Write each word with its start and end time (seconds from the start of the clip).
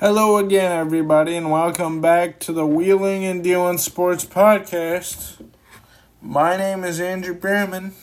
Hello 0.00 0.36
again, 0.36 0.70
everybody, 0.70 1.34
and 1.34 1.50
welcome 1.50 2.00
back 2.00 2.38
to 2.38 2.52
the 2.52 2.64
Wheeling 2.64 3.24
and 3.24 3.42
Dealing 3.42 3.78
Sports 3.78 4.24
Podcast. 4.24 5.44
My 6.22 6.56
name 6.56 6.84
is 6.84 7.00
Andrew 7.00 7.34
Bierman. 7.34 7.94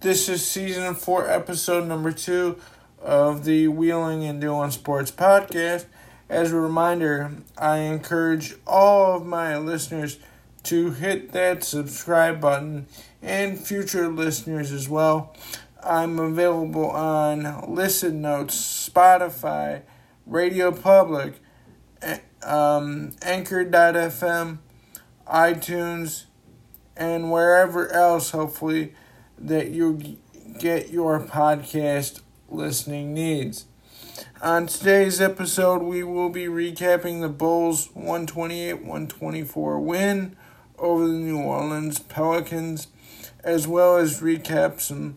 This 0.00 0.28
is 0.28 0.46
season 0.46 0.94
four, 0.94 1.26
episode 1.26 1.88
number 1.88 2.12
two 2.12 2.58
of 3.00 3.46
the 3.46 3.68
Wheeling 3.68 4.24
and 4.24 4.42
Dealing 4.42 4.72
Sports 4.72 5.10
Podcast. 5.10 5.86
As 6.28 6.52
a 6.52 6.60
reminder, 6.60 7.32
I 7.56 7.78
encourage 7.78 8.54
all 8.66 9.16
of 9.16 9.24
my 9.24 9.56
listeners 9.56 10.18
to 10.64 10.90
hit 10.90 11.32
that 11.32 11.64
subscribe 11.64 12.42
button 12.42 12.88
and 13.22 13.58
future 13.58 14.08
listeners 14.08 14.70
as 14.70 14.86
well. 14.86 15.34
I'm 15.82 16.18
available 16.18 16.90
on 16.90 17.74
Listen 17.74 18.20
Notes, 18.20 18.90
Spotify, 18.90 19.80
Radio 20.26 20.72
Public, 20.72 21.34
um, 22.42 23.12
Anchor.fm, 23.22 24.58
iTunes, 25.26 26.24
and 26.96 27.30
wherever 27.30 27.92
else, 27.92 28.30
hopefully, 28.30 28.94
that 29.38 29.70
you 29.70 30.18
get 30.58 30.90
your 30.90 31.20
podcast 31.20 32.20
listening 32.48 33.12
needs. 33.12 33.66
On 34.40 34.66
today's 34.66 35.20
episode, 35.20 35.82
we 35.82 36.02
will 36.02 36.30
be 36.30 36.46
recapping 36.46 37.20
the 37.20 37.28
Bulls' 37.28 37.90
128 37.94 38.74
124 38.74 39.80
win 39.80 40.36
over 40.78 41.06
the 41.06 41.12
New 41.12 41.38
Orleans 41.38 41.98
Pelicans, 41.98 42.88
as 43.42 43.68
well 43.68 43.96
as 43.96 44.20
recap 44.20 44.80
some 44.80 45.16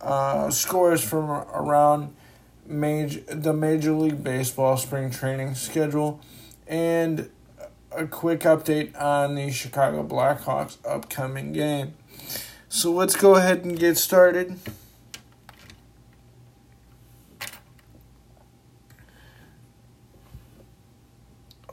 uh, 0.00 0.50
scores 0.50 1.02
from 1.04 1.30
around 1.30 2.14
major 2.70 3.20
the 3.20 3.52
Major 3.52 3.92
League 3.92 4.22
Baseball 4.22 4.76
spring 4.76 5.10
training 5.10 5.54
schedule, 5.54 6.20
and 6.66 7.28
a 7.92 8.06
quick 8.06 8.40
update 8.40 8.98
on 9.00 9.34
the 9.34 9.50
Chicago 9.50 10.06
Blackhawks 10.06 10.78
upcoming 10.86 11.52
game. 11.52 11.94
So 12.68 12.92
let's 12.92 13.16
go 13.16 13.34
ahead 13.34 13.64
and 13.64 13.78
get 13.78 13.98
started. 13.98 14.58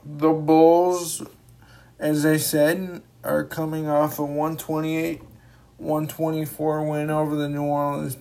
The 0.04 0.32
Bulls, 0.32 1.22
as 1.98 2.26
I 2.26 2.38
said, 2.38 3.02
are 3.22 3.44
coming 3.44 3.88
off 3.88 4.18
a 4.18 4.24
128 4.24 5.22
124 5.76 6.88
win 6.88 7.10
over 7.10 7.36
the 7.36 7.48
New 7.48 7.62
Orleans 7.62 8.16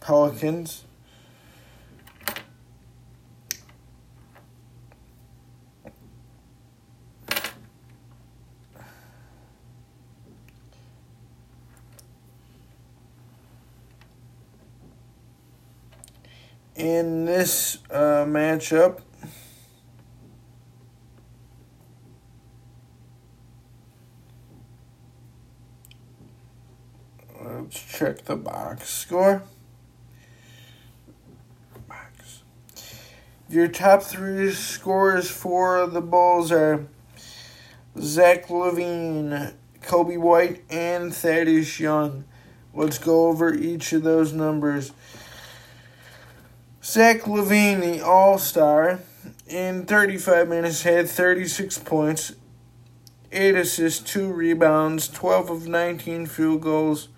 Pelicans. 0.00 0.84
In 16.80 17.26
this 17.26 17.76
uh, 17.90 18.24
matchup, 18.24 19.02
let's 27.38 27.78
check 27.78 28.24
the 28.24 28.34
box 28.34 28.88
score. 28.88 29.42
Box. 31.86 32.44
Your 33.50 33.68
top 33.68 34.02
three 34.02 34.50
scores 34.50 35.30
for 35.30 35.86
the 35.86 36.00
Bulls 36.00 36.50
are 36.50 36.86
Zach 37.98 38.46
LaVine, 38.46 39.52
Coby 39.82 40.16
White, 40.18 40.64
and 40.70 41.14
Thaddeus 41.14 41.78
Young. 41.78 42.24
Let's 42.72 42.96
go 42.96 43.28
over 43.28 43.52
each 43.52 43.92
of 43.92 44.02
those 44.02 44.32
numbers. 44.32 44.92
Zach 46.82 47.26
LaVine, 47.26 47.80
the 47.80 48.00
All 48.00 48.38
Star, 48.38 49.00
in 49.46 49.84
35 49.84 50.48
minutes 50.48 50.82
had 50.82 51.10
36 51.10 51.76
points, 51.80 52.32
8 53.30 53.54
assists, 53.54 54.00
2 54.10 54.32
rebounds, 54.32 55.06
12 55.08 55.50
of 55.50 55.68
19 55.68 56.24
field 56.24 56.62
goals, 56.62 57.08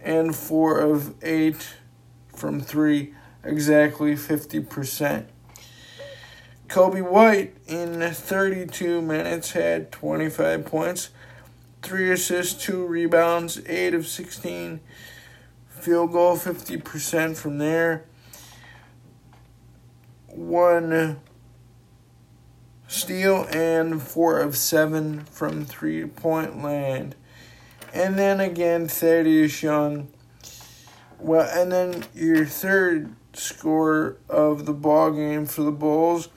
and 0.00 0.34
4 0.34 0.80
of 0.80 1.14
8 1.22 1.76
from 2.34 2.60
3, 2.60 3.14
exactly 3.44 4.14
50%. 4.14 5.26
Coby 6.66 7.08
White 7.08 7.56
in 7.68 8.00
32 8.00 9.00
minutes 9.00 9.52
had 9.52 9.92
25 9.92 10.64
points, 10.64 11.10
3 11.82 12.10
assists, 12.10 12.60
2 12.64 12.84
rebounds, 12.84 13.60
8 13.68 13.94
of 13.94 14.08
16 14.08 14.80
field 15.68 16.10
goal, 16.10 16.36
50% 16.36 17.36
from 17.36 17.58
there 17.58 18.06
one 20.34 21.20
steal 22.88 23.46
and 23.50 24.02
four 24.02 24.40
of 24.40 24.56
seven 24.56 25.24
from 25.24 25.64
three 25.64 26.04
point 26.06 26.62
land. 26.62 27.14
And 27.92 28.18
then 28.18 28.40
again, 28.40 28.88
Thaddeus 28.88 29.62
Young. 29.62 30.08
Well, 31.18 31.48
and 31.52 31.70
then 31.70 32.04
your 32.14 32.44
third 32.44 33.14
score 33.32 34.16
of 34.28 34.66
the 34.66 34.72
ball 34.72 35.12
game 35.12 35.46
for 35.46 35.62
the 35.62 35.72
Bulls 35.72 36.28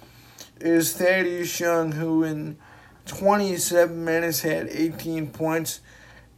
is 0.59 0.93
Thaddeus 0.93 1.59
Young, 1.59 1.93
who 1.93 2.23
in 2.23 2.57
27 3.05 4.03
minutes 4.03 4.41
had 4.41 4.67
18 4.69 5.27
points, 5.27 5.81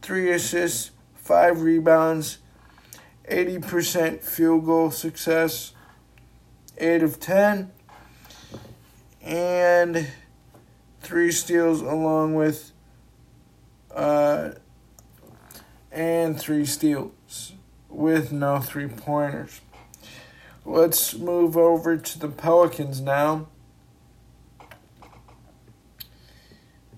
three 0.02 0.30
assists, 0.30 0.90
five 1.14 1.60
rebounds, 1.60 2.38
80% 3.30 4.22
field 4.22 4.64
goal 4.64 4.90
success 4.90 5.72
8 6.80 7.02
of 7.02 7.20
10, 7.20 7.70
and 9.22 10.08
three 11.02 11.30
steals 11.30 11.82
along 11.82 12.34
with 12.34 12.72
uh, 13.94 14.52
and 15.92 16.40
three 16.40 16.64
steals 16.64 17.52
with 17.90 18.32
no 18.32 18.60
three 18.60 18.86
pointers. 18.88 19.60
Let's 20.64 21.14
move 21.14 21.56
over 21.56 21.98
to 21.98 22.18
the 22.18 22.28
Pelicans 22.28 23.00
now. 23.00 23.48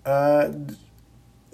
Uh, 0.05 0.51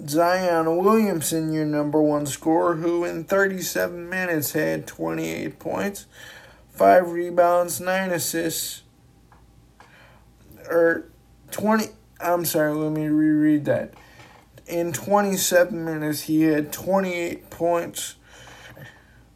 Zion 0.07 0.77
Williamson, 0.77 1.51
your 1.51 1.65
number 1.65 2.01
one 2.01 2.25
scorer, 2.25 2.75
who 2.75 3.05
in 3.05 3.23
37 3.23 4.07
minutes 4.09 4.51
had 4.51 4.85
28 4.85 5.57
points 5.59 6.05
five 6.79 7.11
rebounds, 7.11 7.81
nine 7.81 8.09
assists, 8.09 8.83
or 10.69 11.09
20. 11.51 11.87
I'm 12.21 12.45
sorry, 12.45 12.73
let 12.73 12.93
me 12.93 13.09
reread 13.09 13.65
that. 13.65 13.95
In 14.65 14.93
27 14.93 15.83
minutes, 15.83 16.21
he 16.21 16.43
had 16.43 16.71
28 16.71 17.49
points, 17.49 18.15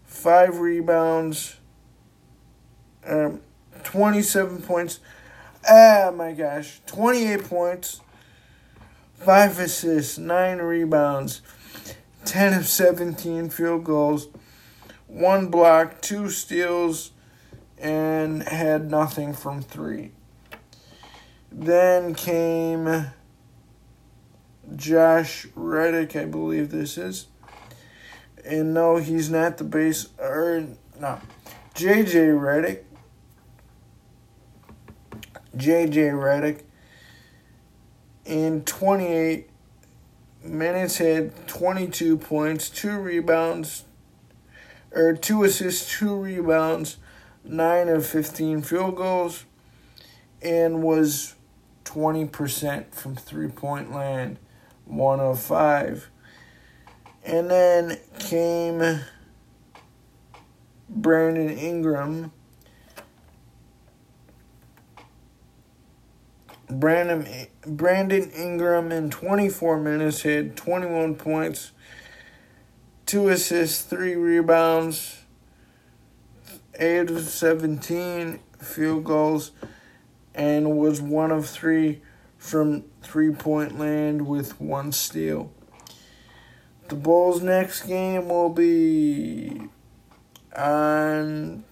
five 0.06 0.60
rebounds, 0.60 1.58
um, 3.06 3.42
27 3.84 4.62
points. 4.62 5.02
Ah, 5.70 6.14
my 6.16 6.32
gosh, 6.32 6.80
28 6.86 7.44
points, 7.44 8.00
five 9.16 9.60
assists, 9.60 10.18
nine 10.18 10.60
rebounds, 10.60 11.42
10 12.24 12.54
of 12.54 12.66
17 12.66 13.50
field 13.50 13.84
goals, 13.84 14.30
one 15.08 15.50
block, 15.50 16.00
two 16.00 16.30
steals, 16.30 17.12
and 17.84 18.44
had 18.44 18.90
nothing 18.90 19.34
from 19.34 19.62
three. 19.62 20.12
Then 21.52 22.16
came 22.16 23.08
Josh 24.76 25.46
Reddick, 25.54 26.16
I 26.16 26.26
believe 26.26 26.72
this 26.72 26.98
is. 26.98 27.28
And 28.46 28.74
no, 28.74 28.96
he's 28.96 29.30
not 29.30 29.58
the 29.58 29.66
base, 29.66 30.08
or 30.18 30.66
no, 31.00 31.20
JJ 31.76 32.40
Redick. 32.40 32.84
JJ 35.56 36.14
Redick 36.14 36.62
in 38.26 38.64
28 38.64 39.50
minutes 40.44 40.98
had 40.98 41.48
22 41.48 42.18
points, 42.18 42.70
two 42.70 42.98
rebounds, 42.98 43.84
or 44.94 45.14
two 45.14 45.44
assists, 45.44 45.98
two 46.00 46.16
rebounds, 46.16 46.98
9 47.44 47.90
of 47.90 48.06
15 48.06 48.62
field 48.62 48.96
goals 48.96 49.46
and 50.42 50.84
was 50.84 51.36
20% 51.86 52.94
from 52.94 53.16
three 53.16 53.48
point 53.48 53.92
land, 53.94 54.38
1 54.86 55.20
of 55.20 55.40
5. 55.40 56.10
And 57.26 57.50
then 57.50 58.00
came 58.20 59.02
Brandon 60.90 61.50
Ingram. 61.50 62.32
Brandon 66.70 67.48
Brandon 67.66 68.32
Ingram 68.32 68.92
in 68.92 69.10
24 69.10 69.80
minutes 69.80 70.24
had 70.24 70.56
21 70.58 71.16
points, 71.16 71.72
two 73.06 73.30
assists, 73.30 73.84
three 73.84 74.16
rebounds, 74.16 75.23
eight 76.80 77.10
of 77.10 77.22
17 77.22 78.40
field 78.60 79.04
goals, 79.04 79.52
and 80.34 80.78
was 80.78 81.02
one 81.02 81.32
of 81.32 81.48
three 81.48 82.02
from 82.38 82.84
three 83.02 83.32
point 83.32 83.78
land 83.80 84.28
with 84.28 84.60
one 84.60 84.92
steal. 84.92 85.52
The 86.90 86.96
Bulls' 86.96 87.42
next 87.42 87.84
game 87.84 88.28
will 88.28 88.50
be 88.50 89.70
on 90.56 91.64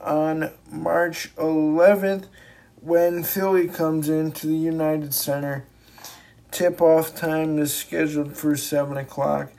on 0.00 0.50
March 0.70 1.34
11th 1.36 2.26
when 2.80 3.24
Philly 3.24 3.68
comes 3.68 4.08
into 4.08 4.46
the 4.46 4.54
United 4.54 5.12
Center. 5.12 5.64
Tip 6.50 6.80
off 6.80 7.14
time 7.14 7.58
is 7.58 7.74
scheduled 7.74 8.36
for 8.36 8.56
7 8.56 8.96
o'clock, 8.96 9.52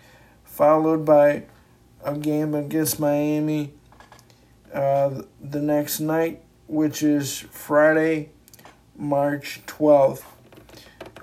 followed 0.45 1.05
by 1.05 1.43
a 2.03 2.15
game 2.15 2.53
against 2.53 2.99
Miami 2.99 3.73
uh, 4.73 5.21
the 5.41 5.61
next 5.61 5.99
night, 5.99 6.41
which 6.67 7.01
is 7.03 7.39
Friday, 7.51 8.29
March 8.95 9.61
12th. 9.65 10.23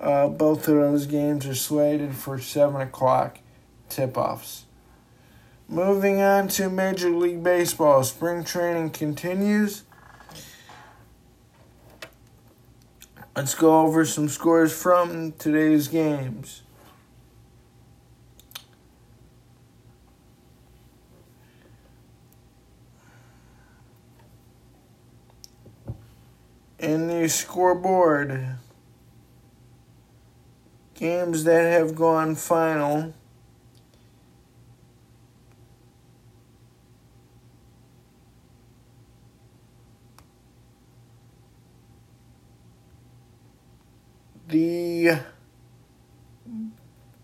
Uh, 0.00 0.28
both 0.28 0.68
of 0.68 0.74
those 0.74 1.06
games 1.06 1.46
are 1.46 1.54
slated 1.54 2.14
for 2.14 2.38
7 2.38 2.80
o'clock 2.80 3.38
tip 3.88 4.16
offs. 4.18 4.64
Moving 5.68 6.20
on 6.20 6.48
to 6.48 6.68
Major 6.68 7.10
League 7.10 7.42
Baseball, 7.42 8.04
spring 8.04 8.44
training 8.44 8.90
continues. 8.90 9.84
Let's 13.34 13.54
go 13.54 13.80
over 13.80 14.04
some 14.04 14.28
scores 14.28 14.72
from 14.72 15.32
today's 15.32 15.88
games. 15.88 16.63
In 26.84 27.08
the 27.08 27.28
scoreboard, 27.28 28.56
games 30.94 31.44
that 31.44 31.72
have 31.72 31.94
gone 31.94 32.34
final. 32.34 33.14
the 44.46 45.18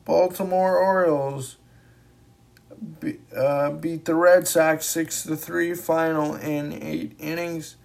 Baltimore 0.05 0.79
Orioles 0.79 1.59
uh, 3.37 3.71
beat 3.71 4.05
the 4.05 4.15
Red 4.15 4.49
Sox 4.49 4.87
6 4.87 5.25
to 5.25 5.37
3 5.37 5.75
final 5.75 6.35
in 6.35 6.73
8 6.73 7.15
innings. 7.21 7.77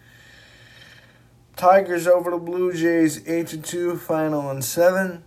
Tigers 1.56 2.08
over 2.08 2.32
the 2.32 2.38
Blue 2.38 2.74
Jays 2.74 3.28
8 3.28 3.48
to 3.48 3.58
2 3.58 3.98
final 3.98 4.52
in 4.52 4.62
7. 4.62 5.24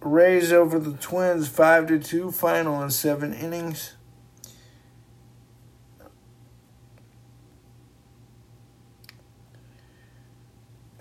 Rays 0.00 0.52
over 0.52 0.78
the 0.78 0.92
Twins 0.92 1.48
5 1.48 1.86
to 1.88 1.98
2 1.98 2.30
final 2.32 2.82
in 2.82 2.90
7 2.90 3.32
innings. 3.32 3.94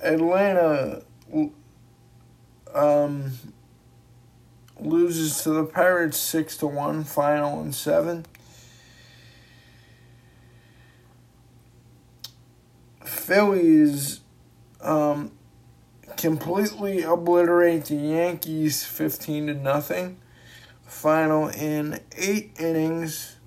Atlanta 0.03 1.03
um, 2.73 3.31
loses 4.79 5.43
to 5.43 5.51
the 5.51 5.63
Pirates 5.63 6.17
six 6.17 6.57
to 6.57 6.67
one, 6.67 7.03
final 7.03 7.61
in 7.61 7.71
seven. 7.71 8.25
Phillies 13.31 14.19
um, 14.81 15.31
completely 16.17 17.01
obliterate 17.01 17.85
the 17.85 17.95
Yankees 17.95 18.83
fifteen 18.83 19.47
to 19.47 19.53
nothing. 19.53 20.19
Final 20.85 21.47
in 21.47 22.01
eight 22.17 22.51
innings. 22.59 23.37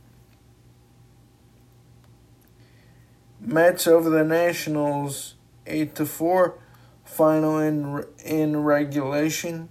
Mets 3.39 3.87
over 3.87 4.09
the 4.09 4.25
Nationals 4.25 5.35
eight 5.67 5.95
to 5.97 6.07
four. 6.07 6.59
Final 7.05 7.59
in 7.59 8.07
in 8.25 8.57
regulation. 8.63 9.69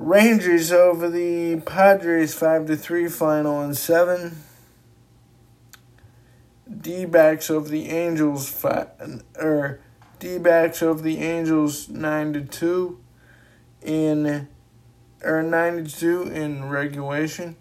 Rangers 0.00 0.72
over 0.72 1.10
the 1.10 1.60
Padres 1.60 2.32
five 2.32 2.64
to 2.68 2.76
three. 2.76 3.06
Final 3.06 3.62
in 3.62 3.74
seven. 3.74 4.42
D 6.80 7.04
backs 7.04 7.50
over 7.50 7.68
the 7.68 7.90
Angels 7.90 8.48
five 8.48 8.88
or 9.38 9.78
D 10.18 10.38
backs 10.38 10.82
over 10.82 11.02
the 11.02 11.18
Angels 11.18 11.90
nine 11.90 12.32
to 12.32 12.40
two 12.40 12.98
in 13.82 14.48
or 15.22 15.42
nine 15.42 15.84
to 15.84 15.94
two 15.94 16.22
in 16.22 16.70
regulation. 16.70 17.56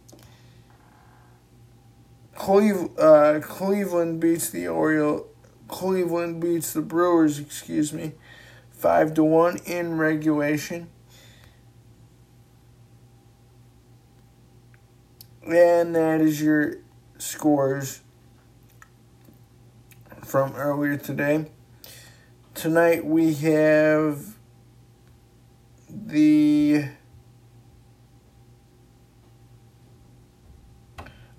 Cleve, 2.35 2.97
uh, 2.97 3.41
Cleveland 3.43 4.21
beats 4.21 4.49
the 4.49 4.65
Oriole. 4.65 5.27
Cleveland 5.67 6.39
beats 6.39 6.71
the 6.71 6.81
Brewers, 6.81 7.37
excuse 7.37 7.91
me, 7.91 8.13
five 8.71 9.13
to 9.15 9.25
one 9.25 9.57
in 9.65 9.97
regulation. 9.97 10.89
And 15.51 15.95
that 15.95 16.21
is 16.21 16.39
your 16.39 16.75
scores 17.17 18.01
from 20.23 20.53
earlier 20.53 20.95
today. 20.95 21.49
Tonight 22.53 23.03
we 23.03 23.33
have 23.33 24.37
the 25.89 26.89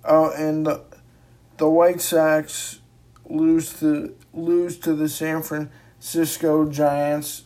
Oh, 0.03 0.31
and 0.31 0.65
the, 0.65 0.83
the 1.55 1.69
White 1.69 2.01
Sox 2.01 2.79
lose 3.29 3.79
to 3.79 4.17
lose 4.33 4.77
to 4.79 4.93
the 4.93 5.07
San 5.07 5.41
Francisco 5.41 6.69
Giants 6.69 7.43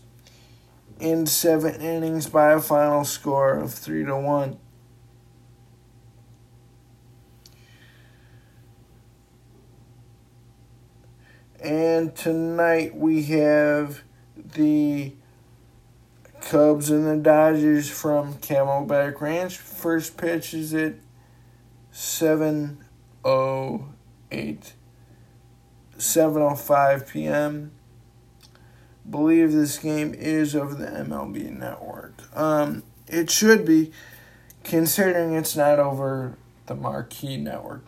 in 1.00 1.28
seven 1.28 1.80
innings 1.80 2.28
by 2.28 2.54
a 2.54 2.60
final 2.60 3.06
score 3.06 3.54
of 3.54 3.72
three 3.72 4.04
to 4.04 4.18
one. 4.18 4.58
And 11.66 12.16
tonight 12.16 12.96
we 12.96 13.24
have 13.24 14.04
the 14.36 15.14
Cubs 16.40 16.92
and 16.92 17.08
the 17.08 17.18
Dodgers 17.18 17.90
from 17.90 18.36
Camelback 18.36 19.20
Ranch. 19.20 19.58
First 19.58 20.16
pitch 20.16 20.54
is 20.54 20.76
at 20.76 20.94
7 21.90 22.86
0 23.26 23.90
8 24.32 24.74
7:05 25.98 27.10
p.m. 27.10 27.72
Believe 29.10 29.52
this 29.52 29.80
game 29.80 30.14
is 30.14 30.56
over 30.56 30.76
the 30.76 30.86
MLB 30.86 31.50
network. 31.50 32.14
Um, 32.38 32.84
it 33.08 33.32
should 33.32 33.66
be, 33.66 33.92
considering 34.64 35.34
it's 35.34 35.56
not 35.56 35.80
over 35.80 36.38
the 36.68 36.76
Marquee 36.76 37.38
network, 37.38 37.86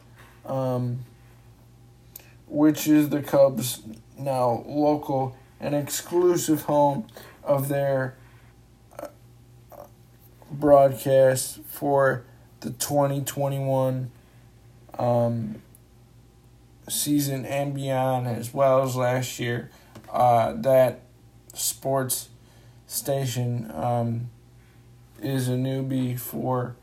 um, 0.48 1.06
which 2.48 2.88
is 2.88 3.10
the 3.10 3.22
Cubs' 3.22 3.82
now 4.18 4.64
local 4.68 5.36
and 5.60 5.76
exclusive 5.76 6.64
home 6.64 7.08
of 7.44 7.68
their 7.70 8.16
uh, 9.00 9.08
broadcast 10.52 11.60
for 11.64 12.24
the 12.62 12.72
2021 12.72 14.12
um, 14.98 15.62
season 16.90 17.46
and 17.46 17.74
beyond, 17.74 18.28
as 18.28 18.54
well 18.54 18.84
as 18.84 18.96
last 18.96 19.40
year. 19.40 19.70
Uh, 20.12 20.54
that 20.54 21.02
sports 21.54 22.30
station 22.88 23.70
um, 23.74 24.30
is 25.22 25.50
a 25.50 25.54
newbie 25.54 26.18
for 26.18 26.76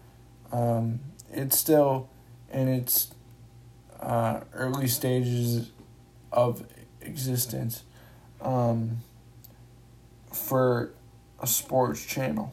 um, 0.53 1.01
it's 1.33 1.59
still 1.59 2.09
in 2.53 2.69
its 2.69 3.13
uh, 4.05 4.41
early 4.53 4.87
stages 4.87 5.71
of 6.31 6.65
existence 7.01 7.85
um, 8.41 8.99
for 10.33 10.91
a 11.41 11.47
sports 11.47 12.05
channel. 12.05 12.53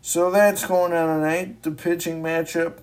So 0.00 0.30
that's 0.30 0.66
going 0.66 0.92
on 0.92 1.20
tonight. 1.20 1.62
The 1.62 1.70
pitching 1.70 2.22
matchup. 2.22 2.78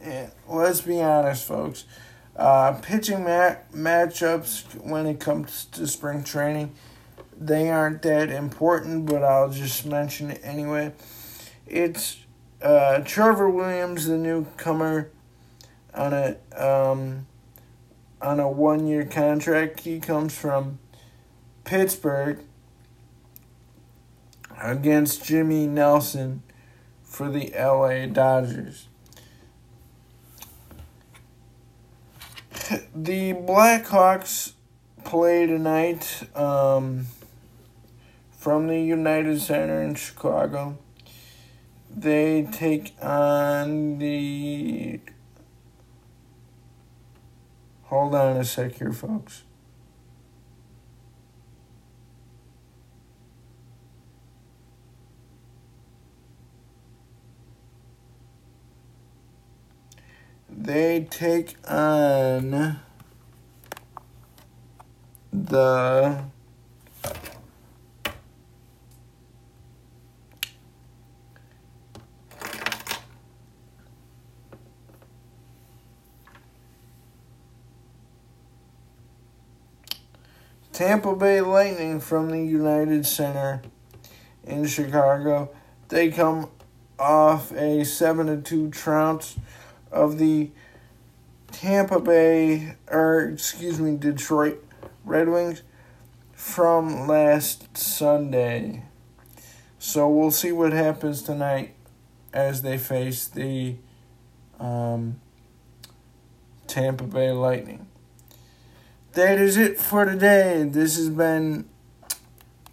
And 0.00 0.30
let's 0.48 0.80
be 0.80 1.00
honest, 1.00 1.44
folks. 1.44 1.84
Uh, 2.36 2.72
pitching 2.80 3.24
ma- 3.24 3.56
matchups 3.74 4.80
when 4.84 5.06
it 5.06 5.18
comes 5.18 5.64
to 5.72 5.86
spring 5.88 6.22
training, 6.22 6.72
they 7.36 7.68
aren't 7.68 8.02
that 8.02 8.30
important, 8.30 9.06
but 9.06 9.24
I'll 9.24 9.50
just 9.50 9.84
mention 9.84 10.30
it 10.30 10.40
anyway. 10.44 10.92
It's 11.66 12.18
uh, 12.62 13.00
Trevor 13.00 13.50
Williams, 13.50 14.06
the 14.06 14.16
newcomer, 14.16 15.10
on 15.98 16.12
a 16.12 16.36
um, 16.56 17.26
on 18.22 18.40
a 18.40 18.48
one 18.48 18.86
year 18.86 19.04
contract. 19.04 19.80
He 19.80 19.98
comes 20.00 20.36
from 20.36 20.78
Pittsburgh 21.64 22.38
against 24.62 25.24
Jimmy 25.24 25.66
Nelson 25.66 26.42
for 27.02 27.28
the 27.30 27.52
LA 27.56 28.06
Dodgers. 28.06 28.88
The 32.94 33.32
Blackhawks 33.32 34.52
play 35.04 35.46
tonight 35.46 36.28
um, 36.34 37.06
from 38.30 38.66
the 38.66 38.80
United 38.80 39.40
Center 39.40 39.82
in 39.82 39.94
Chicago. 39.94 40.78
They 41.90 42.46
take 42.52 42.94
on 43.02 43.98
the. 43.98 45.00
Hold 47.88 48.14
on 48.14 48.36
a 48.36 48.44
sec 48.44 48.74
here, 48.74 48.92
folks. 48.92 49.44
they 60.68 61.06
take 61.08 61.56
on 61.70 62.80
the 65.32 66.24
Tampa 80.78 81.16
Bay 81.16 81.40
Lightning 81.40 81.98
from 81.98 82.30
the 82.30 82.38
United 82.38 83.04
Center 83.04 83.62
in 84.44 84.64
Chicago. 84.64 85.50
They 85.88 86.08
come 86.08 86.50
off 87.00 87.50
a 87.50 87.82
7 87.82 88.28
to 88.28 88.36
2 88.40 88.70
trounce 88.70 89.36
of 89.90 90.18
the 90.18 90.52
Tampa 91.50 91.98
Bay, 91.98 92.76
or 92.88 93.22
excuse 93.22 93.80
me, 93.80 93.96
Detroit 93.96 94.64
Red 95.04 95.28
Wings 95.28 95.64
from 96.32 97.08
last 97.08 97.76
Sunday. 97.76 98.84
So 99.80 100.08
we'll 100.08 100.30
see 100.30 100.52
what 100.52 100.72
happens 100.72 101.22
tonight 101.22 101.74
as 102.32 102.62
they 102.62 102.78
face 102.78 103.26
the 103.26 103.74
um, 104.60 105.20
Tampa 106.68 107.02
Bay 107.02 107.32
Lightning. 107.32 107.88
That 109.18 109.40
is 109.40 109.56
it 109.56 109.80
for 109.80 110.04
today. 110.04 110.62
This 110.62 110.96
has 110.96 111.08
been 111.08 111.68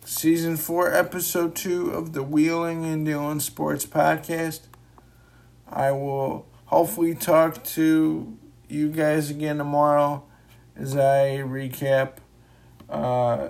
season 0.03 0.57
four, 0.57 0.93
episode 0.93 1.55
two 1.55 1.89
of 1.89 2.13
the 2.13 2.21
Wheeling 2.21 2.85
and 2.85 3.03
Dealing 3.03 3.39
Sports 3.39 3.83
Podcast. 3.87 4.67
I 5.67 5.89
will 5.89 6.45
hopefully 6.65 7.15
talk 7.15 7.63
to 7.63 8.37
you 8.69 8.89
guys 8.89 9.31
again 9.31 9.57
tomorrow 9.57 10.23
as 10.75 10.95
I 10.95 11.39
recap 11.39 12.17
uh, 12.91 13.47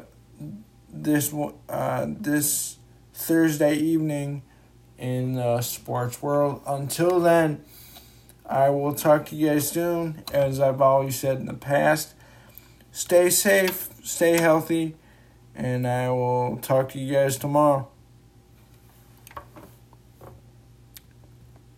this 0.90 1.36
uh, 1.68 2.06
this 2.08 2.78
Thursday 3.14 3.76
evening 3.76 4.42
in 4.98 5.34
the 5.34 5.60
sports 5.60 6.22
world. 6.22 6.62
Until 6.66 7.20
then, 7.20 7.62
I 8.46 8.70
will 8.70 8.94
talk 8.94 9.26
to 9.26 9.36
you 9.36 9.50
guys 9.50 9.70
soon. 9.70 10.24
As 10.32 10.62
I've 10.62 10.80
always 10.80 11.20
said 11.20 11.40
in 11.40 11.48
the 11.48 11.54
past, 11.54 12.15
stay 12.96 13.30
safe, 13.30 13.90
stay 14.04 14.40
healthy, 14.40 14.96
and 15.54 15.86
I 15.86 16.10
will 16.10 16.58
talk 16.62 16.90
to 16.94 17.00
you 17.00 17.14
guys 17.14 17.38
tomorrow. 17.38 17.90